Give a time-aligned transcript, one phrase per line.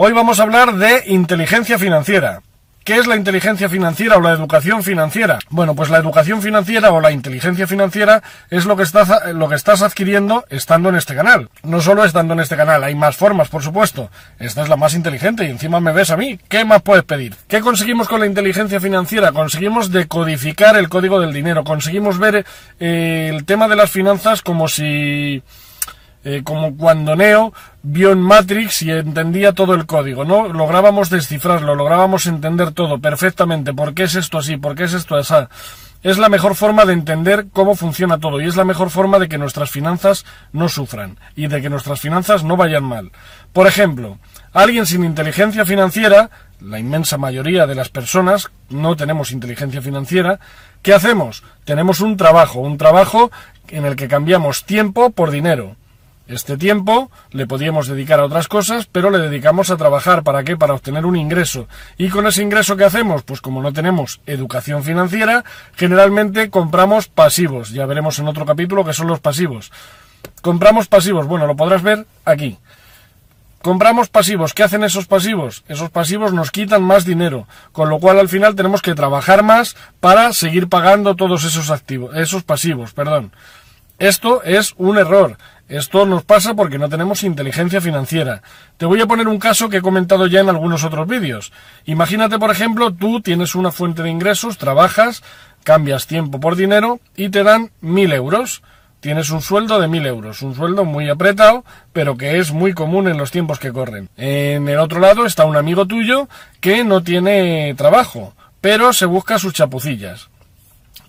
[0.00, 2.40] Hoy vamos a hablar de inteligencia financiera.
[2.84, 5.40] ¿Qué es la inteligencia financiera o la educación financiera?
[5.50, 9.56] Bueno, pues la educación financiera o la inteligencia financiera es lo que estás, lo que
[9.56, 11.48] estás adquiriendo estando en este canal.
[11.64, 14.08] No solo estando en este canal, hay más formas, por supuesto.
[14.38, 16.38] Esta es la más inteligente y encima me ves a mí.
[16.48, 17.34] ¿Qué más puedes pedir?
[17.48, 19.32] ¿Qué conseguimos con la inteligencia financiera?
[19.32, 21.64] Conseguimos decodificar el código del dinero.
[21.64, 22.46] Conseguimos ver
[22.78, 25.42] eh, el tema de las finanzas como si
[26.24, 30.48] eh, como cuando Neo vio en Matrix y entendía todo el código, ¿no?
[30.48, 33.72] Lográbamos descifrarlo, lográbamos entender todo perfectamente.
[33.72, 34.56] ¿Por qué es esto así?
[34.56, 35.34] ¿Por qué es esto así?
[36.02, 39.28] Es la mejor forma de entender cómo funciona todo y es la mejor forma de
[39.28, 43.10] que nuestras finanzas no sufran y de que nuestras finanzas no vayan mal.
[43.52, 44.18] Por ejemplo,
[44.52, 50.38] alguien sin inteligencia financiera, la inmensa mayoría de las personas no tenemos inteligencia financiera,
[50.82, 51.42] ¿qué hacemos?
[51.64, 53.32] Tenemos un trabajo, un trabajo
[53.68, 55.77] en el que cambiamos tiempo por dinero.
[56.28, 60.22] Este tiempo le podíamos dedicar a otras cosas, pero le dedicamos a trabajar.
[60.22, 60.58] ¿Para qué?
[60.58, 61.68] Para obtener un ingreso.
[61.96, 63.22] ¿Y con ese ingreso qué hacemos?
[63.22, 65.42] Pues como no tenemos educación financiera,
[65.74, 67.70] generalmente compramos pasivos.
[67.70, 69.72] Ya veremos en otro capítulo qué son los pasivos.
[70.42, 71.26] Compramos pasivos.
[71.26, 72.58] Bueno, lo podrás ver aquí.
[73.62, 74.52] Compramos pasivos.
[74.52, 75.64] ¿Qué hacen esos pasivos?
[75.66, 79.76] Esos pasivos nos quitan más dinero, con lo cual al final tenemos que trabajar más
[79.98, 83.32] para seguir pagando todos esos activos, esos pasivos, perdón.
[83.98, 85.38] Esto es un error.
[85.68, 88.42] Esto nos pasa porque no tenemos inteligencia financiera.
[88.78, 91.52] Te voy a poner un caso que he comentado ya en algunos otros vídeos.
[91.84, 95.22] Imagínate, por ejemplo, tú tienes una fuente de ingresos, trabajas,
[95.64, 98.62] cambias tiempo por dinero y te dan mil euros.
[99.00, 103.06] Tienes un sueldo de mil euros, un sueldo muy apretado, pero que es muy común
[103.06, 104.08] en los tiempos que corren.
[104.16, 106.28] En el otro lado está un amigo tuyo
[106.60, 110.30] que no tiene trabajo, pero se busca sus chapucillas.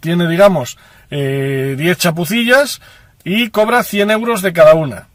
[0.00, 0.76] Tiene, digamos,
[1.10, 2.82] eh, 10 chapucillas,
[3.24, 5.08] y cobra 100 euros de cada una.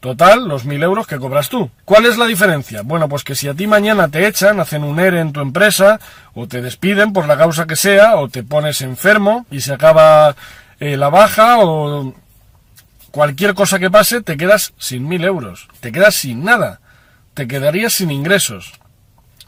[0.00, 1.70] Total, los 1000 euros que cobras tú.
[1.84, 2.80] ¿Cuál es la diferencia?
[2.82, 6.00] Bueno, pues que si a ti mañana te echan, hacen un ERE en tu empresa,
[6.32, 10.34] o te despiden por la causa que sea, o te pones enfermo y se acaba
[10.80, 12.14] eh, la baja, o
[13.10, 15.68] cualquier cosa que pase, te quedas sin 1000 euros.
[15.80, 16.80] Te quedas sin nada.
[17.34, 18.79] Te quedarías sin ingresos.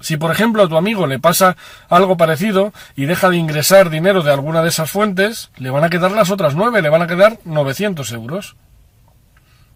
[0.02, 1.56] Si por ejemplo a tu amigo le pasa
[1.88, 5.90] algo parecido y deja de ingresar dinero de alguna de esas fuentes, le van a
[5.90, 8.56] quedar las otras nueve, le van a quedar 900 euros.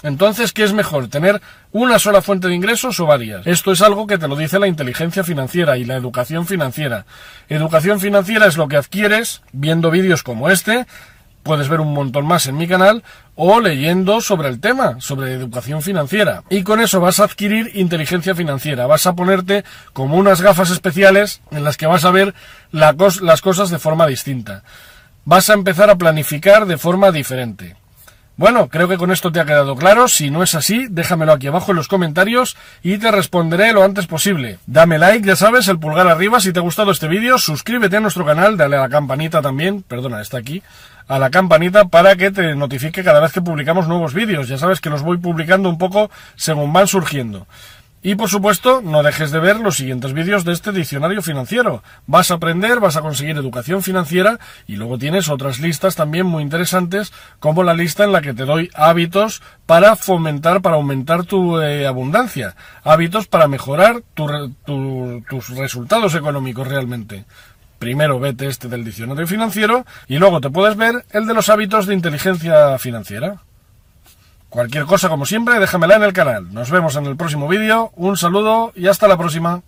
[0.02, 1.08] Entonces, ¿qué es mejor?
[1.08, 1.40] ¿Tener
[1.72, 3.46] una sola fuente de ingresos o varias?
[3.46, 7.06] Esto es algo que te lo dice la inteligencia financiera y la educación financiera.
[7.48, 10.86] Educación financiera es lo que adquieres viendo vídeos como este,
[11.46, 13.04] puedes ver un montón más en mi canal
[13.36, 16.42] o leyendo sobre el tema, sobre educación financiera.
[16.50, 21.40] Y con eso vas a adquirir inteligencia financiera, vas a ponerte como unas gafas especiales
[21.52, 22.34] en las que vas a ver
[22.72, 24.64] las cosas de forma distinta.
[25.24, 27.76] Vas a empezar a planificar de forma diferente.
[28.38, 30.08] Bueno, creo que con esto te ha quedado claro.
[30.08, 34.06] Si no es así, déjamelo aquí abajo en los comentarios y te responderé lo antes
[34.06, 34.58] posible.
[34.66, 37.38] Dame like, ya sabes, el pulgar arriba si te ha gustado este vídeo.
[37.38, 39.82] Suscríbete a nuestro canal, dale a la campanita también.
[39.82, 40.62] Perdona, está aquí
[41.08, 44.48] a la campanita para que te notifique cada vez que publicamos nuevos vídeos.
[44.48, 47.46] Ya sabes que los voy publicando un poco según van surgiendo.
[48.06, 51.82] Y por supuesto, no dejes de ver los siguientes vídeos de este diccionario financiero.
[52.06, 56.44] Vas a aprender, vas a conseguir educación financiera y luego tienes otras listas también muy
[56.44, 61.60] interesantes, como la lista en la que te doy hábitos para fomentar, para aumentar tu
[61.60, 67.24] eh, abundancia, hábitos para mejorar tus resultados económicos realmente.
[67.80, 71.86] Primero vete este del diccionario financiero y luego te puedes ver el de los hábitos
[71.88, 73.40] de inteligencia financiera.
[74.48, 76.52] Cualquier cosa, como siempre, déjamela en el canal.
[76.54, 77.90] Nos vemos en el próximo vídeo.
[77.96, 79.62] Un saludo y hasta la próxima.